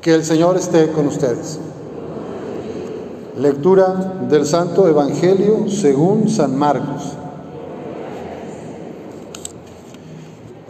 [0.00, 1.58] Que el Señor esté con ustedes.
[3.36, 7.12] Lectura del Santo Evangelio según San Marcos.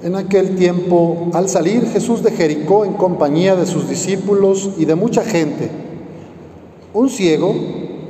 [0.03, 4.97] En aquel tiempo, al salir Jesús de Jericó en compañía de sus discípulos y de
[4.97, 5.71] mucha gente,
[6.93, 7.55] un ciego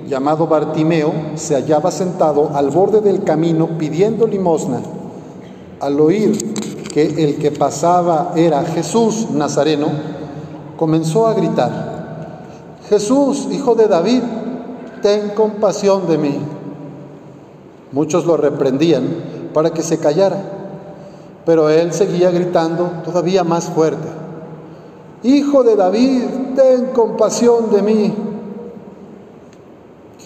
[0.09, 4.81] llamado Bartimeo se hallaba sentado al borde del camino pidiendo limosna.
[5.81, 6.33] Al oír
[6.95, 10.20] que el que pasaba era Jesús Nazareno,
[10.81, 12.41] comenzó a gritar,
[12.89, 14.23] Jesús, hijo de David,
[15.03, 16.39] ten compasión de mí.
[17.93, 19.05] Muchos lo reprendían
[19.53, 20.43] para que se callara,
[21.45, 24.09] pero él seguía gritando todavía más fuerte,
[25.23, 26.23] Hijo de David,
[26.57, 28.15] ten compasión de mí.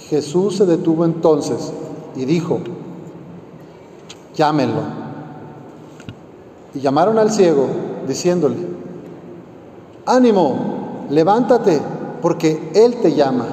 [0.08, 1.72] Jesús se detuvo entonces
[2.14, 2.60] y dijo,
[4.36, 4.82] llámenlo.
[6.74, 7.66] Y llamaron al ciego
[8.06, 8.73] diciéndole,
[10.06, 11.80] ánimo, levántate,
[12.22, 13.46] porque Él te llama.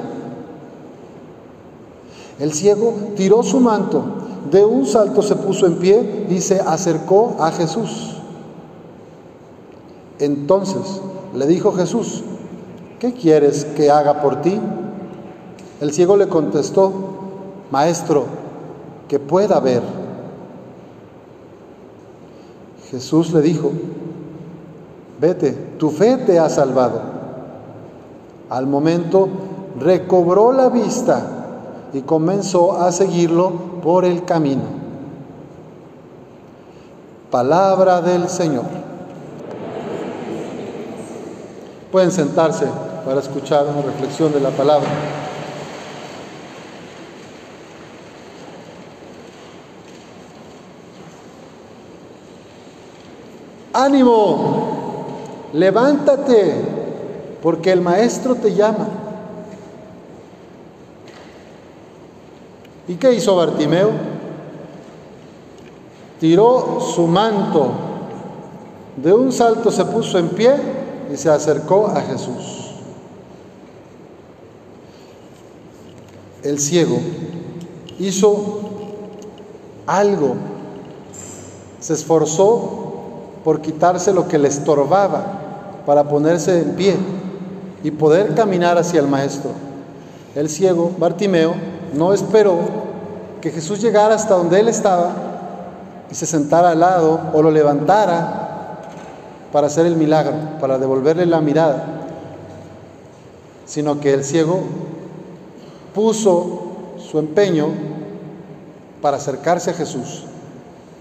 [2.40, 4.04] El ciego tiró su manto,
[4.50, 8.18] de un salto se puso en pie y se acercó a Jesús.
[10.20, 11.02] Entonces
[11.36, 12.24] le dijo Jesús,
[13.00, 14.60] ¿qué quieres que haga por ti?
[15.80, 16.92] El ciego le contestó,
[17.72, 18.26] Maestro,
[19.08, 19.82] que pueda ver.
[22.92, 23.72] Jesús le dijo,
[25.22, 27.00] vete, tu fe te ha salvado.
[28.50, 29.30] Al momento
[29.80, 31.22] recobró la vista
[31.94, 34.64] y comenzó a seguirlo por el camino.
[37.30, 38.66] Palabra del Señor.
[41.92, 42.66] Pueden sentarse
[43.06, 44.90] para escuchar una reflexión de la palabra.
[53.74, 54.81] ánimo,
[55.54, 56.54] levántate,
[57.42, 58.88] porque el maestro te llama.
[62.88, 63.92] ¿Y qué hizo Bartimeo?
[66.20, 67.72] Tiró su manto,
[68.96, 70.56] de un salto se puso en pie
[71.12, 72.76] y se acercó a Jesús.
[76.44, 76.98] El ciego
[78.00, 78.60] hizo
[79.88, 80.36] algo,
[81.80, 82.82] se esforzó
[83.44, 85.41] por quitarse lo que le estorbaba
[85.86, 86.96] para ponerse en pie
[87.84, 89.52] y poder caminar hacia el maestro.
[90.36, 91.54] El ciego, Bartimeo,
[91.94, 92.60] no esperó
[93.42, 95.12] que Jesús llegara hasta donde él estaba
[96.12, 98.82] y se sentara al lado o lo levantara
[99.52, 101.84] para hacer el milagro, para devolverle la mirada,
[103.66, 104.62] sino que el ciego
[105.94, 107.68] puso su empeño
[109.02, 110.24] para acercarse a Jesús.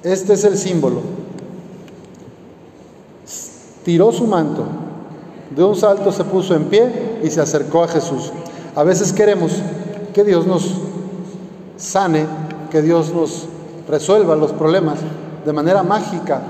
[0.02, 1.19] Este es el símbolo
[3.90, 4.62] tiró su manto,
[5.50, 8.30] de un salto se puso en pie y se acercó a Jesús.
[8.76, 9.50] A veces queremos
[10.14, 10.76] que Dios nos
[11.76, 12.24] sane,
[12.70, 13.46] que Dios nos
[13.88, 15.00] resuelva los problemas
[15.44, 16.40] de manera mágica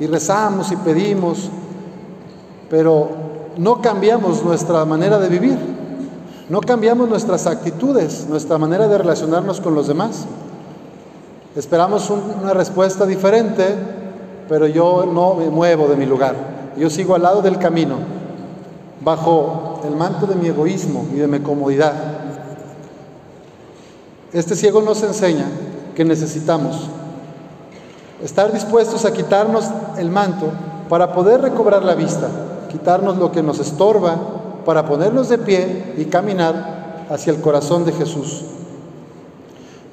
[0.00, 1.48] y rezamos y pedimos,
[2.68, 3.10] pero
[3.56, 5.58] no cambiamos nuestra manera de vivir,
[6.48, 10.24] no cambiamos nuestras actitudes, nuestra manera de relacionarnos con los demás.
[11.54, 13.64] Esperamos una respuesta diferente,
[14.48, 16.53] pero yo no me muevo de mi lugar.
[16.76, 17.96] Yo sigo al lado del camino,
[19.00, 21.92] bajo el manto de mi egoísmo y de mi comodidad.
[24.32, 25.46] Este ciego nos enseña
[25.94, 26.88] que necesitamos
[28.22, 29.66] estar dispuestos a quitarnos
[29.98, 30.46] el manto
[30.88, 32.28] para poder recobrar la vista,
[32.70, 34.16] quitarnos lo que nos estorba
[34.64, 38.42] para ponernos de pie y caminar hacia el corazón de Jesús.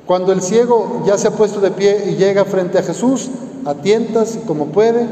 [0.05, 3.29] Cuando el ciego ya se ha puesto de pie y llega frente a Jesús,
[3.65, 5.07] a tientas como puede,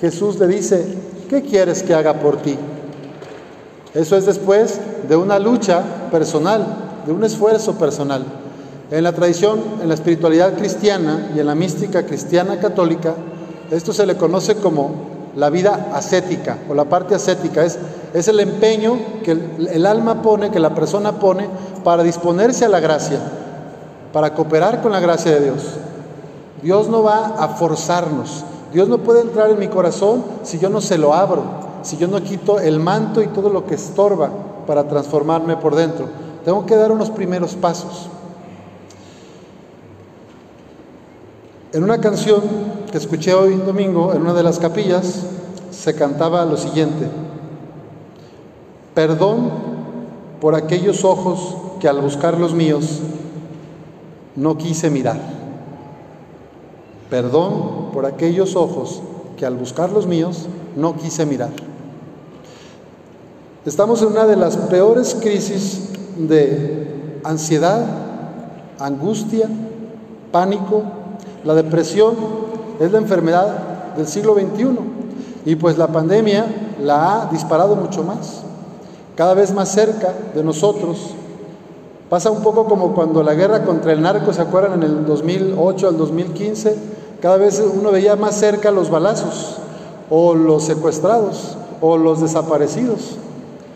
[0.00, 0.84] Jesús le dice,
[1.28, 2.56] ¿qué quieres que haga por ti?
[3.94, 6.66] Eso es después de una lucha personal,
[7.06, 8.24] de un esfuerzo personal.
[8.90, 13.14] En la tradición, en la espiritualidad cristiana y en la mística cristiana católica,
[13.70, 17.64] esto se le conoce como la vida ascética o la parte ascética.
[17.64, 17.78] Es,
[18.12, 21.48] es el empeño que el, el alma pone, que la persona pone
[21.82, 23.18] para disponerse a la gracia,
[24.12, 25.62] para cooperar con la gracia de Dios.
[26.62, 28.44] Dios no va a forzarnos,
[28.74, 31.44] Dios no puede entrar en mi corazón si yo no se lo abro,
[31.84, 34.30] si yo no quito el manto y todo lo que estorba
[34.66, 36.06] para transformarme por dentro.
[36.44, 38.08] Tengo que dar unos primeros pasos.
[41.72, 42.42] En una canción
[42.90, 45.24] que escuché hoy domingo en una de las capillas,
[45.70, 47.08] se cantaba lo siguiente,
[48.92, 49.52] perdón
[50.40, 52.98] por aquellos ojos que al buscar los míos
[54.34, 55.43] no quise mirar.
[57.10, 59.02] Perdón por aquellos ojos
[59.36, 60.46] que al buscar los míos
[60.76, 61.50] no quise mirar.
[63.64, 67.84] Estamos en una de las peores crisis de ansiedad,
[68.78, 69.48] angustia,
[70.30, 70.82] pánico.
[71.44, 72.14] La depresión
[72.80, 74.66] es la enfermedad del siglo XXI
[75.46, 76.46] y pues la pandemia
[76.82, 78.42] la ha disparado mucho más,
[79.14, 81.14] cada vez más cerca de nosotros.
[82.14, 84.74] Pasa un poco como cuando la guerra contra el narco, ¿se acuerdan?
[84.74, 86.76] En el 2008 al 2015,
[87.20, 89.56] cada vez uno veía más cerca los balazos
[90.10, 93.16] o los secuestrados o los desaparecidos.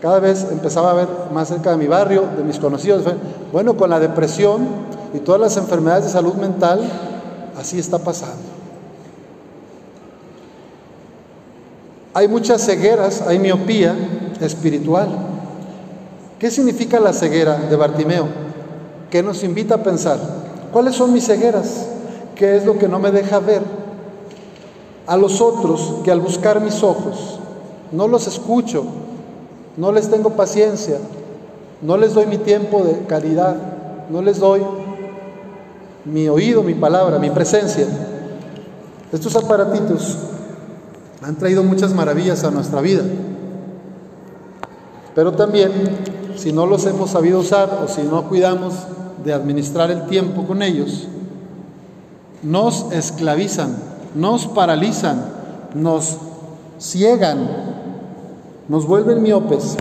[0.01, 3.03] Cada vez empezaba a ver más cerca de mi barrio, de mis conocidos.
[3.51, 4.69] Bueno, con la depresión
[5.13, 6.79] y todas las enfermedades de salud mental,
[7.59, 8.37] así está pasando.
[12.13, 13.97] Hay muchas cegueras, hay miopía
[14.39, 15.09] espiritual.
[16.39, 18.25] ¿Qué significa la ceguera de Bartimeo?
[19.09, 20.17] Que nos invita a pensar,
[20.71, 21.87] ¿cuáles son mis cegueras?
[22.35, 23.61] ¿Qué es lo que no me deja ver?
[25.05, 27.39] A los otros que al buscar mis ojos
[27.91, 28.85] no los escucho,
[29.75, 30.97] no les tengo paciencia,
[31.81, 33.57] no les doy mi tiempo de calidad,
[34.09, 34.61] no les doy
[36.05, 37.85] mi oído, mi palabra, mi presencia.
[39.11, 40.17] Estos aparatitos
[41.21, 43.03] han traído muchas maravillas a nuestra vida,
[45.13, 45.71] pero también
[46.35, 48.73] si no los hemos sabido usar o si no cuidamos
[49.23, 51.07] de administrar el tiempo con ellos,
[52.41, 53.77] nos esclavizan,
[54.15, 55.25] nos paralizan,
[55.73, 56.17] nos
[56.77, 57.49] ciegan,
[58.67, 59.75] nos vuelven miopes.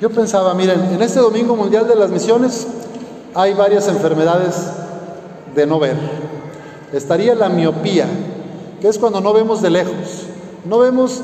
[0.00, 2.66] Yo pensaba, miren, en este Domingo Mundial de las Misiones
[3.34, 4.56] hay varias enfermedades
[5.54, 5.96] de no ver.
[6.92, 8.06] Estaría la miopía,
[8.80, 10.24] que es cuando no vemos de lejos.
[10.64, 11.22] No vemos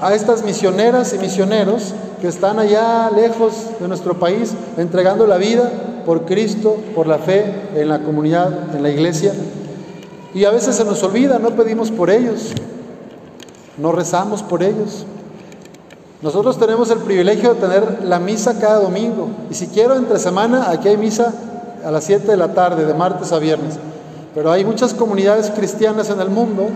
[0.00, 5.70] a, estas misioneras y misioneros que están allá lejos de nuestro país entregando la vida
[6.04, 9.32] por Cristo, por la fe en la comunidad, en la iglesia.
[10.34, 12.52] Y a veces se nos olvida, no pedimos por ellos,
[13.78, 15.06] no rezamos por ellos.
[16.20, 19.28] Nosotros tenemos el privilegio de tener la misa cada domingo.
[19.50, 21.32] Y si quiero, entre semana, aquí hay misa
[21.84, 23.78] a las 7 de la tarde, de martes a viernes.
[24.34, 26.68] Pero hay muchas comunidades cristianas en el mundo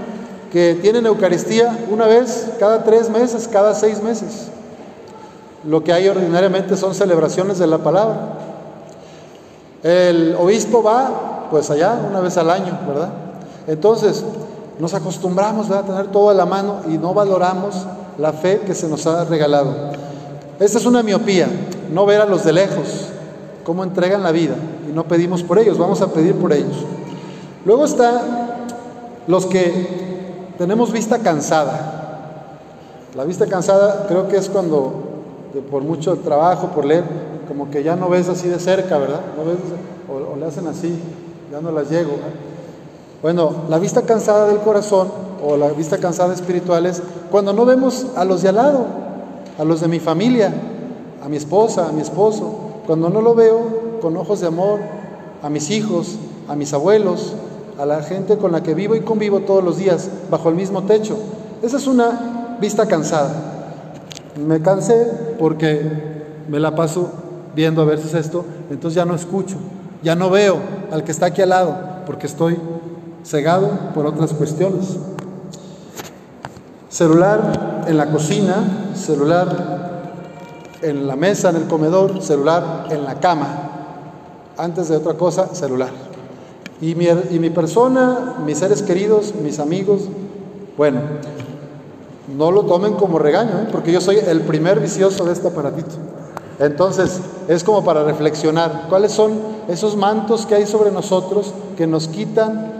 [0.52, 4.48] que tienen Eucaristía una vez cada tres meses, cada seis meses.
[5.64, 8.34] Lo que hay ordinariamente son celebraciones de la palabra.
[9.82, 13.10] El obispo va, pues allá, una vez al año, ¿verdad?
[13.66, 14.24] Entonces,
[14.78, 17.74] nos acostumbramos a tener todo a la mano y no valoramos
[18.18, 19.74] la fe que se nos ha regalado.
[20.60, 21.48] Esta es una miopía,
[21.92, 23.08] no ver a los de lejos,
[23.64, 24.54] cómo entregan la vida
[24.88, 26.76] y no pedimos por ellos, vamos a pedir por ellos.
[27.64, 28.22] Luego está
[29.26, 30.05] los que
[30.58, 32.58] tenemos vista cansada.
[33.14, 35.06] La vista cansada creo que es cuando
[35.70, 37.04] por mucho trabajo, por leer,
[37.48, 39.20] como que ya no ves así de cerca, ¿verdad?
[40.08, 40.98] O, le hacen así,
[41.50, 42.12] ya no las llego.
[43.22, 45.08] Bueno, la vista cansada del corazón
[45.44, 48.86] o la vista cansada espiritual es cuando no vemos a los de al lado,
[49.58, 50.52] a los de mi familia,
[51.24, 52.54] a mi esposa, a mi esposo,
[52.86, 54.80] cuando no lo veo con ojos de amor,
[55.42, 56.16] a mis hijos,
[56.48, 57.34] a mis abuelos,
[57.78, 60.84] a la gente con la que vivo y convivo todos los días bajo el mismo
[60.84, 61.16] techo.
[61.62, 63.30] Esa es una vista cansada.
[64.44, 67.10] Me cansé porque me la paso
[67.54, 69.56] viendo a ver si es esto, entonces ya no escucho,
[70.02, 70.58] ya no veo
[70.92, 71.74] al que está aquí al lado,
[72.04, 72.58] porque estoy
[73.24, 74.96] cegado por otras cuestiones.
[76.90, 79.76] Celular en la cocina, celular
[80.82, 83.48] en la mesa, en el comedor, celular en la cama.
[84.56, 86.05] Antes de otra cosa, celular.
[86.80, 90.02] Y mi, y mi persona, mis seres queridos, mis amigos,
[90.76, 91.00] bueno,
[92.36, 93.68] no lo tomen como regaño, ¿eh?
[93.70, 95.94] porque yo soy el primer vicioso de este aparatito.
[96.58, 99.32] Entonces, es como para reflexionar, ¿cuáles son
[99.68, 102.72] esos mantos que hay sobre nosotros que nos quitan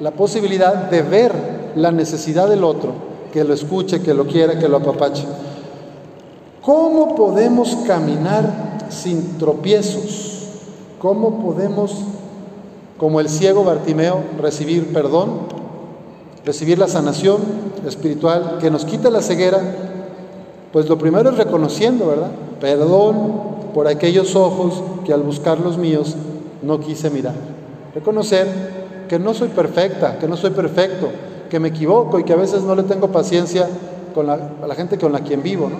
[0.00, 1.34] la posibilidad de ver
[1.74, 2.92] la necesidad del otro,
[3.32, 5.24] que lo escuche, que lo quiera, que lo apapache?
[6.62, 10.48] ¿Cómo podemos caminar sin tropiezos?
[10.98, 11.94] ¿Cómo podemos,
[12.98, 15.40] como el ciego Bartimeo, recibir perdón,
[16.44, 17.40] recibir la sanación
[17.86, 19.60] espiritual que nos quita la ceguera?
[20.72, 22.30] Pues lo primero es reconociendo, ¿verdad?
[22.60, 26.16] Perdón por aquellos ojos que al buscar los míos
[26.62, 27.34] no quise mirar.
[27.94, 28.46] Reconocer
[29.08, 31.08] que no soy perfecta, que no soy perfecto,
[31.50, 33.68] que me equivoco y que a veces no le tengo paciencia
[34.14, 35.76] con la, la gente con la quien vivo, ¿no?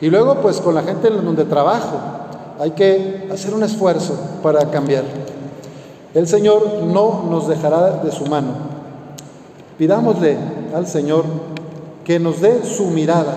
[0.00, 1.98] Y luego, pues con la gente en donde trabajo,
[2.60, 5.04] hay que hacer un esfuerzo para cambiar.
[6.16, 8.52] El Señor no nos dejará de su mano.
[9.76, 10.38] Pidámosle
[10.74, 11.24] al Señor
[12.04, 13.34] que nos dé su mirada,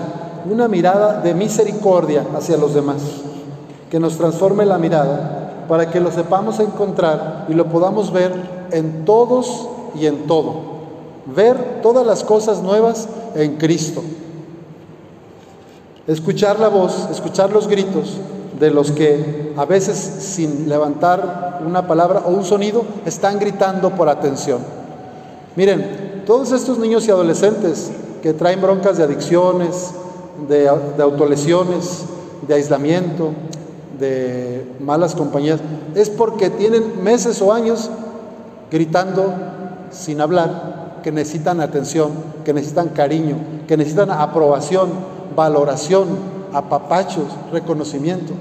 [0.50, 3.02] una mirada de misericordia hacia los demás,
[3.90, 8.32] que nos transforme la mirada para que lo sepamos encontrar y lo podamos ver
[8.70, 10.54] en todos y en todo.
[11.26, 14.00] Ver todas las cosas nuevas en Cristo.
[16.06, 18.16] Escuchar la voz, escuchar los gritos
[18.58, 24.08] de los que a veces sin levantar una palabra o un sonido están gritando por
[24.08, 24.58] atención.
[25.56, 27.90] Miren, todos estos niños y adolescentes
[28.22, 29.92] que traen broncas de adicciones,
[30.48, 32.04] de, autolesiones,
[32.46, 33.30] de aislamiento,
[33.98, 35.60] de malas compañías,
[35.94, 37.90] es porque tienen meses o años
[38.70, 39.32] gritando
[39.90, 42.10] sin hablar, que necesitan atención,
[42.44, 44.90] que necesitan cariño, que necesitan aprobación,
[45.34, 46.06] valoración,
[46.52, 48.32] apapachos, reconocimiento,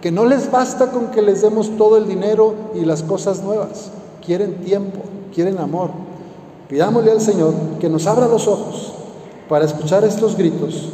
[0.00, 3.90] que no les basta con que les demos todo el dinero y las cosas nuevas,
[4.24, 5.00] quieren tiempo,
[5.34, 5.90] quieren amor.
[6.68, 8.92] Pidámosle al Señor que nos abra los ojos
[9.48, 10.88] para escuchar estos gritos,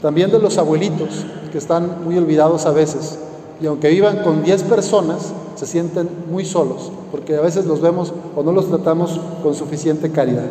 [0.00, 3.18] también de los abuelitos que están muy olvidados a veces,
[3.60, 8.12] y aunque vivan con 10 personas, se sienten muy solos, porque a veces los vemos
[8.34, 10.48] o no los tratamos con suficiente caridad.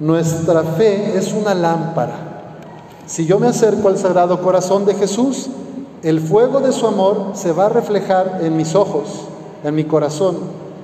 [0.00, 2.27] Nuestra fe es una lámpara.
[3.08, 5.48] Si yo me acerco al Sagrado Corazón de Jesús,
[6.02, 9.22] el fuego de su amor se va a reflejar en mis ojos,
[9.64, 10.36] en mi corazón.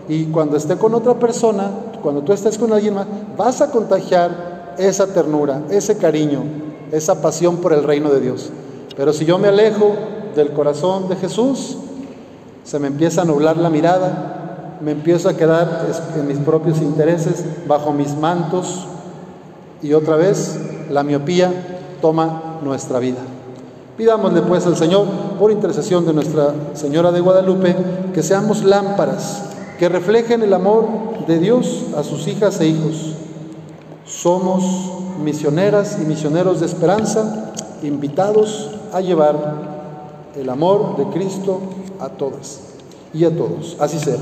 [0.09, 1.71] Y cuando esté con otra persona,
[2.03, 6.45] cuando tú estés con alguien más, vas a contagiar esa ternura, ese cariño,
[6.93, 8.49] esa pasión por el reino de Dios.
[8.97, 9.93] Pero si yo me alejo
[10.35, 11.77] del corazón de Jesús,
[12.65, 17.45] se me empieza a nublar la mirada, me empiezo a quedar en mis propios intereses,
[17.69, 18.87] bajo mis mantos,
[19.83, 21.74] y otra vez la miopía
[22.05, 23.21] toma nuestra vida.
[23.97, 25.07] Pidámosle pues al Señor,
[25.39, 27.75] por intercesión de Nuestra Señora de Guadalupe,
[28.13, 29.45] que seamos lámparas
[29.79, 30.85] que reflejen el amor
[31.27, 33.15] de Dios a sus hijas e hijos.
[34.05, 34.65] Somos
[35.23, 41.59] misioneras y misioneros de esperanza, invitados a llevar el amor de Cristo
[42.01, 42.61] a todas
[43.15, 43.79] y a todos.
[43.81, 44.21] Así será.